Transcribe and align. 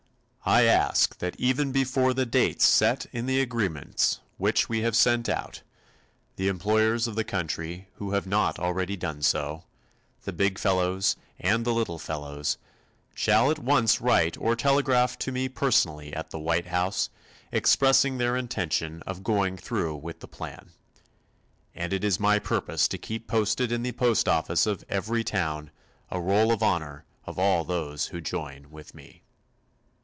I 0.43 0.63
ask 0.63 1.17
that 1.19 1.39
even 1.39 1.71
before 1.71 2.13
the 2.15 2.25
dates 2.25 2.65
set 2.65 3.05
in 3.13 3.27
the 3.27 3.39
agreements 3.39 4.19
which 4.37 4.67
we 4.67 4.81
have 4.81 4.95
sent 4.95 5.29
out, 5.29 5.61
the 6.35 6.47
employers 6.47 7.07
of 7.07 7.13
the 7.15 7.23
country 7.23 7.87
who 7.97 8.13
have 8.13 8.25
not 8.25 8.57
already 8.59 8.97
done 8.97 9.21
so 9.21 9.65
the 10.23 10.33
big 10.33 10.57
fellows 10.57 11.15
and 11.39 11.63
the 11.63 11.73
little 11.75 11.99
fellows 11.99 12.57
shall 13.13 13.51
at 13.51 13.59
once 13.59 14.01
write 14.01 14.35
or 14.35 14.55
telegraph 14.55 15.17
to 15.19 15.31
me 15.31 15.47
personally 15.47 16.11
at 16.11 16.31
the 16.31 16.39
White 16.39 16.67
House, 16.67 17.11
expressing 17.51 18.17
their 18.17 18.35
intention 18.35 19.03
of 19.03 19.23
going 19.23 19.55
through 19.57 19.95
with 19.95 20.19
the 20.21 20.27
plan. 20.27 20.71
And 21.75 21.93
it 21.93 22.03
is 22.03 22.19
my 22.19 22.39
purpose 22.39 22.87
to 22.89 22.97
keep 22.97 23.27
posted 23.27 23.71
in 23.71 23.83
the 23.83 23.91
post 23.93 24.27
office 24.27 24.65
of 24.65 24.83
every 24.89 25.23
town, 25.23 25.69
a 26.09 26.19
Roll 26.19 26.51
of 26.51 26.63
Honor 26.63 27.05
of 27.25 27.37
all 27.37 27.63
those 27.63 28.07
who 28.07 28.19
join 28.19 28.71
with 28.71 28.95
me. 28.95 29.21